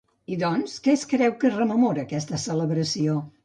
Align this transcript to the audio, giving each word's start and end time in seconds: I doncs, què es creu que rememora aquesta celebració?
I 0.35 0.37
doncs, 0.43 0.77
què 0.87 0.93
es 1.01 1.03
creu 1.11 1.37
que 1.45 1.53
rememora 1.53 2.09
aquesta 2.09 2.43
celebració? 2.49 3.23